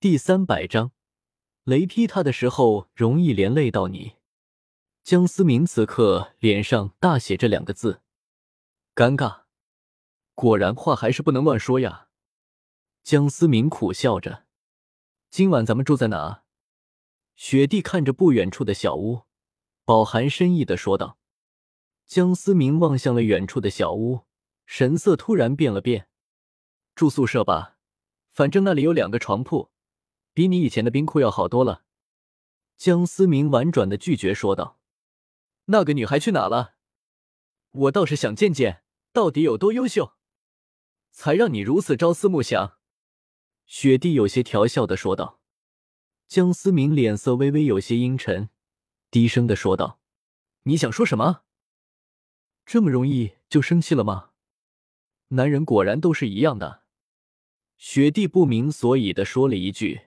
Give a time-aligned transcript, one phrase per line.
[0.00, 0.92] 第三百章，
[1.64, 4.14] 雷劈他的时候容易连累到你。
[5.02, 8.00] 江思明此刻脸上大写这两个字，
[8.94, 9.40] 尴尬。
[10.36, 12.10] 果然话还是不能乱说呀。
[13.02, 14.44] 江思明苦笑着。
[15.30, 16.44] 今晚咱们住在哪？
[17.34, 19.22] 雪地看着不远处的小屋，
[19.84, 21.18] 饱含深意的说道。
[22.06, 24.20] 江思明望向了远处的小屋，
[24.64, 26.08] 神色突然变了变。
[26.94, 27.78] 住宿舍吧，
[28.32, 29.72] 反正那里有两个床铺。
[30.38, 31.82] 比你以前的冰库要好多了，
[32.76, 34.78] 江思明婉转的拒绝说道
[35.66, 36.76] ：“那个女孩去哪了？
[37.72, 40.12] 我倒是想见见，到底有多优秀，
[41.10, 42.78] 才让你如此朝思暮想。”
[43.66, 45.40] 雪地有些调笑的说道。
[46.28, 48.48] 江思明脸色微微有些阴沉，
[49.10, 49.98] 低声的说道
[50.62, 51.42] ：“你想说什么？
[52.64, 54.30] 这么容易就生气了吗？
[55.30, 56.84] 男人果然都是一样的。”
[57.76, 60.02] 雪地不明所以的说了一句。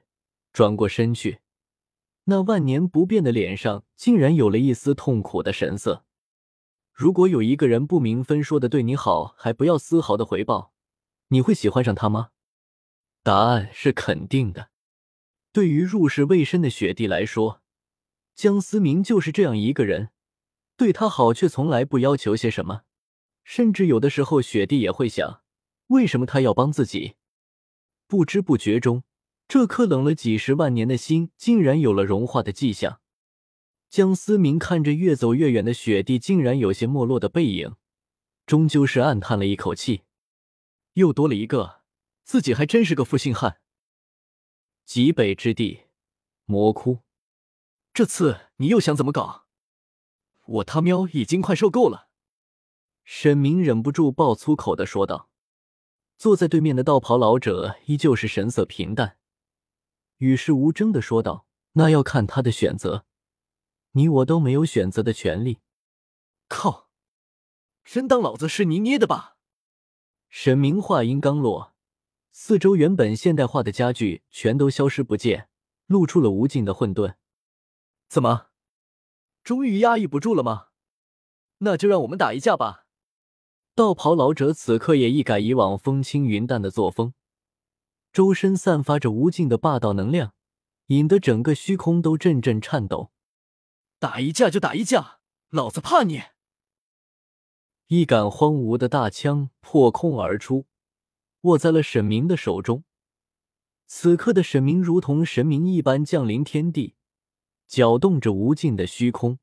[0.54, 1.40] 转过身去，
[2.26, 6.06] 那万年不变的脸上竟然有了一丝痛苦的神色。
[6.92, 10.74] 如果有一个人不明分说的对你好，还不要丝毫的回报，
[11.30, 12.32] 你会喜欢上他吗？
[13.24, 14.70] 答案是肯定的。
[15.54, 17.62] 对于入世未深的雪帝来说，
[18.36, 20.10] 江思明就是这样一个人，
[20.76, 22.84] 对他好却从来不要求些什么，
[23.44, 25.42] 甚至有的时候雪帝也会想，
[25.88, 27.16] 为什么他要帮自己？
[28.08, 29.04] 不知不觉中。
[29.52, 33.02] 这颗冷了几十万年的心，竟然有了融化的迹象。
[33.90, 37.76] 江思明看着越走越远的雪地，竟然有些没落的背影，
[38.46, 40.04] 终究是暗叹了一口气。
[40.94, 41.82] 又多了一个，
[42.24, 43.60] 自己还真是个负心汉。
[44.86, 45.82] 极北之地，
[46.46, 47.00] 魔窟，
[47.94, 49.48] 这次你又想怎么搞？
[50.46, 52.08] 我他喵已经快受够了！
[53.04, 55.30] 沈明忍不住爆粗口的说道。
[56.18, 59.18] 坐在对面的道袍老者依旧是神色平淡。
[60.22, 63.06] 与世无争的说道：“那要看他的选择，
[63.94, 65.58] 你我都没有选择的权利。”
[66.48, 66.90] 靠！
[67.84, 69.38] 真当老子是泥捏的吧？
[70.30, 71.74] 沈明话音刚落，
[72.32, 75.50] 四周原本现代化的家具全都消失不见，
[75.88, 77.16] 露出了无尽的混沌。
[78.08, 78.50] 怎么，
[79.44, 80.68] 终于压抑不住了吗？
[81.58, 82.86] 那就让我们打一架吧！
[83.74, 87.16] 道袍老者此刻也一改以往风轻云淡的作风。
[88.12, 90.34] 周身散发着无尽的霸道能量，
[90.88, 93.12] 引得整个虚空都阵阵颤抖。
[94.00, 96.22] 打一架就打一架，老子怕你！
[97.88, 100.66] 一杆荒芜的大枪破空而出，
[101.42, 102.84] 握在了沈明的手中。
[103.88, 106.96] 此刻的沈明如同神明一般降临天地，
[107.68, 109.40] 搅动着无尽的虚空。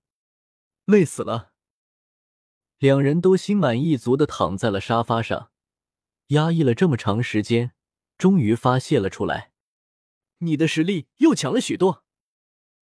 [0.84, 1.52] 累死了！
[2.78, 5.50] 两人都心满意足的躺在了沙发上，
[6.28, 7.72] 压抑了这么长时间。
[8.18, 9.52] 终于发泄了出来，
[10.38, 12.04] 你的实力又强了许多。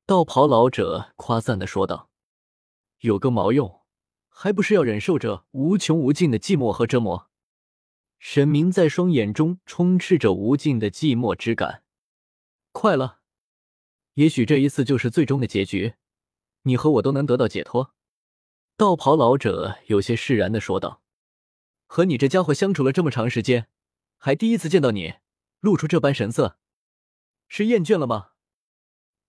[0.07, 2.11] 道袍老者夸赞的说道
[3.01, 3.83] ：“有个毛用，
[4.29, 7.29] 还不是要忍受着无穷无尽的寂寞和折磨？”
[8.19, 11.85] 沈明在双眼中充斥着无尽的寂寞之感。
[12.73, 13.21] 快了，
[14.15, 15.97] 也许这一次就是最终的结局，
[16.63, 17.95] 你和我都能得到解脱。”
[18.79, 21.03] 道袍老者有些释然的说道
[21.87, 23.69] ：“和你这家伙相处了这么长时间，
[24.17, 25.17] 还第一次见到你。”
[25.61, 26.59] 露出这般神色，
[27.49, 28.31] 是厌倦了吗？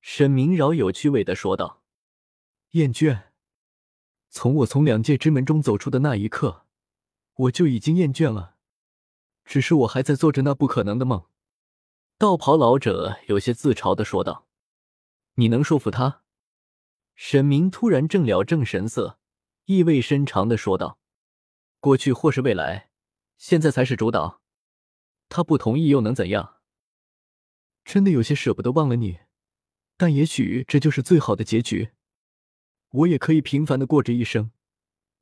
[0.02, 1.84] 沈明饶有趣味的说道
[2.72, 3.24] ：“厌倦？
[4.30, 6.66] 从我从两界之门中走出的那一刻，
[7.34, 8.56] 我就已经厌倦了。
[9.44, 11.26] 只是我还在做着那不可能的梦。”
[12.18, 14.48] 道袍老者有些自嘲的说道
[15.36, 16.24] ：“你能说服他？”
[17.16, 19.20] 沈明突然正了正神色，
[19.66, 21.00] 意味深长的说道
[21.80, 22.90] ：“过去或是未来，
[23.38, 24.42] 现在才是主导。”
[25.30, 26.56] 他不同意又能怎样？
[27.86, 29.20] 真的有些舍不得忘了你，
[29.96, 31.92] 但也许这就是最好的结局。
[32.90, 34.52] 我也可以平凡的过着一生，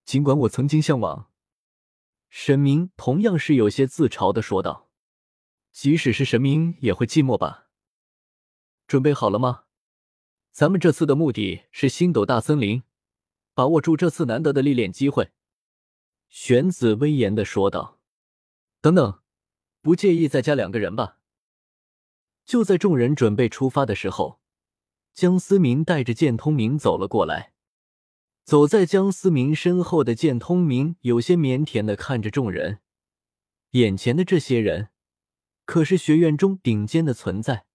[0.03, 1.31] 尽管我曾经向往。
[2.29, 4.89] 神明同样是有些自嘲的说道
[5.71, 7.67] ：“即使是神明也会寂寞吧？”
[8.87, 9.65] 准备好了吗？
[10.51, 12.83] 咱们这次的目的是星斗大森林，
[13.53, 15.31] 把握住这次难得的历练机会。”
[16.29, 17.99] 玄子威严的说道。
[18.81, 19.19] “等等。”
[19.85, 21.19] 不介意再加两个人吧。
[22.43, 24.39] 就在众人准备出发的时候，
[25.13, 27.53] 江思明带着剑通明走了过来。
[28.43, 32.79] 走在江思明身后的剑通明有些腼腆的看着众人，
[33.71, 34.89] 眼前的这些人
[35.65, 37.67] 可是学院中顶尖的存在，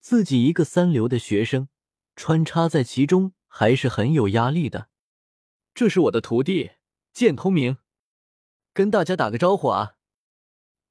[0.00, 1.70] 自己一个三流的学生
[2.14, 4.90] 穿插在其中还是很有压力的。
[5.72, 6.72] 这是我的徒弟
[7.14, 7.78] 剑通明，
[8.74, 9.94] 跟大家打个招呼啊。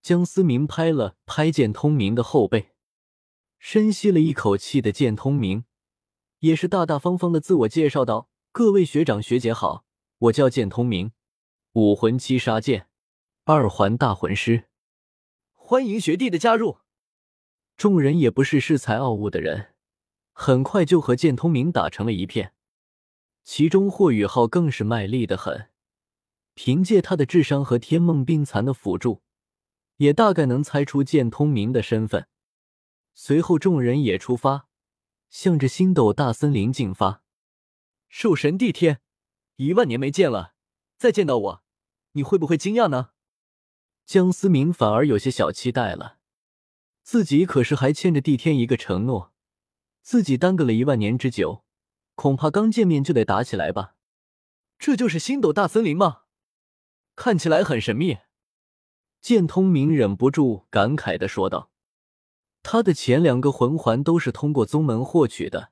[0.02, 2.72] 江思明拍了拍剑通明的后背，
[3.60, 5.66] 深吸了一口气的剑通明，
[6.40, 9.86] 也是大大方方的自我介绍道：“各位学长学姐好，
[10.18, 11.12] 我叫剑通明，
[11.74, 12.88] 武魂七杀剑，
[13.46, 14.66] 二环大魂师，
[15.54, 16.80] 欢迎学弟的加入。”
[17.78, 19.76] 众人也不是恃才傲物的人，
[20.34, 22.54] 很快就和剑通明打成了一片。
[23.44, 25.70] 其中霍雨浩更是卖力的很，
[26.56, 29.22] 凭借他的智商和天梦冰蚕的辅助，
[30.02, 32.28] 也大概能猜出剑通明的身份。
[33.14, 34.68] 随后，众人也出发，
[35.30, 37.22] 向着星斗大森林进发。
[38.10, 39.02] 兽神帝天，
[39.58, 40.56] 一万年没见了，
[40.98, 41.64] 再见到我，
[42.14, 43.12] 你会不会惊讶呢？
[44.04, 46.18] 江思明反而有些小期待了，
[47.04, 49.32] 自己可是还欠着帝天一个承诺，
[50.02, 51.64] 自己耽搁了一万年之久。
[52.16, 53.94] 恐怕刚见面就得打起来吧？
[54.80, 56.24] 这就是星斗大森林吗？
[57.16, 58.18] 看起来很神秘。
[59.22, 61.70] 剑通明忍不住感慨的说道
[62.64, 65.72] ：“他的前两个魂环都是通过宗门获取的，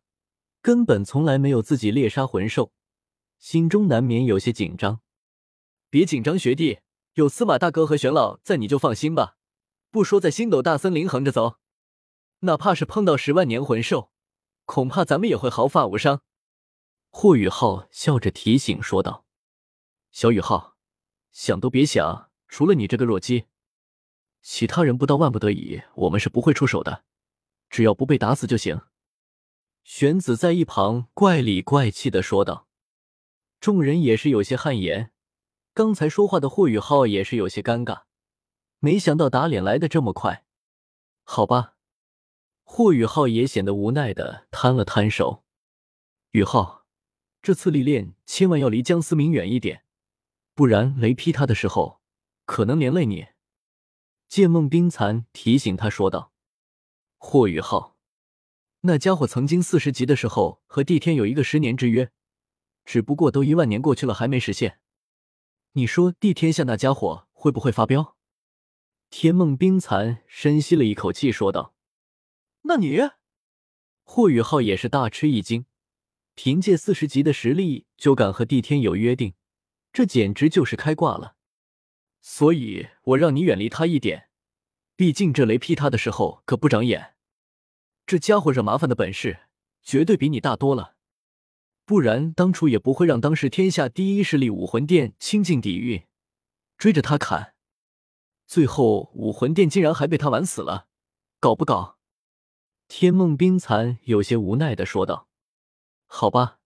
[0.62, 2.72] 根本从来没有自己猎杀魂兽，
[3.40, 5.02] 心中难免有些紧张。
[5.90, 6.80] 别紧张，学弟，
[7.14, 9.38] 有司马大哥和玄老在，你就放心吧。
[9.90, 11.56] 不说在星斗大森林横着走，
[12.42, 14.12] 哪怕是碰到十万年魂兽，
[14.66, 16.22] 恐怕咱们也会毫发无伤。”
[17.10, 19.26] 霍雨浩笑着提醒说道
[20.14, 20.76] ：“小雨浩，
[21.32, 23.46] 想都别想，除了你这个弱鸡，
[24.42, 27.06] 其他人不到万不得已，我们是不会出手的。
[27.70, 28.82] 只要不被打死就行。”
[29.86, 32.68] 玄子在一旁怪里怪气的说道。
[33.62, 35.12] 众人也是有些汗颜，
[35.74, 38.04] 刚才说话的霍雨浩也是有些尴尬，
[38.80, 40.46] 没想到打脸来的这么快。
[41.24, 41.76] 好吧，
[42.64, 45.46] 霍雨浩也显得无奈的摊了摊手。
[46.32, 46.80] 雨浩。
[47.42, 49.86] 这次历练千万要离江思明远一点，
[50.54, 51.99] 不然雷劈他的时候
[52.50, 53.28] 可能连累你。”
[54.28, 56.34] 剑梦冰蚕提醒他说道。
[57.20, 57.96] 霍雨浩，
[58.82, 62.12] 那家伙曾经四十级的时候和帝天有一个十年之约，
[62.86, 64.80] 只不过都一万年过去了还没实现。
[65.74, 68.18] 你说帝天下那家伙会不会发飙？”
[69.12, 71.76] 天梦冰蚕深吸了一口气说道。
[72.64, 73.00] “那你？”
[74.04, 75.66] 霍雨浩也是大吃一惊。
[76.34, 79.34] 凭借四十级的实力就敢和帝天有约定，
[79.92, 81.36] 这简直就是开挂了。
[82.22, 84.30] 所以我让你远离他一点，
[84.96, 87.16] 毕竟这雷劈他的时候可不长眼。
[88.06, 89.42] 这家伙惹麻烦的本事
[89.84, 90.96] 绝对比你大多了，
[91.86, 96.04] 不然当初也不会让当时天下第一势力武魂殿倾尽底蕴
[96.78, 97.54] 追着他砍，
[98.48, 100.88] 最后武魂殿竟然还被他玩死了，
[101.40, 101.98] 搞不搞？
[102.88, 105.28] 天梦冰蚕有些无奈的说道。
[106.08, 106.60] 好吧，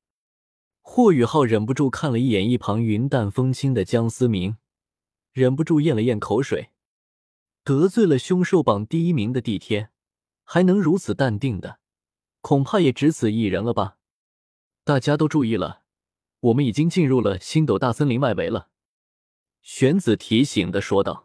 [0.81, 4.55] 霍雨浩忍不住看了一眼一旁云淡风轻的江思明，
[5.33, 6.69] 忍不住咽了咽口水。
[7.63, 9.91] 得罪了凶兽榜第一名的帝天，
[10.43, 11.79] 还能如此淡定的，
[12.41, 13.97] 恐怕也只此一人了吧？
[14.83, 15.83] 大家都注意了，
[16.39, 18.69] 我们已经进入了星斗大森林外围了。
[19.61, 21.22] 玄子提醒的说道。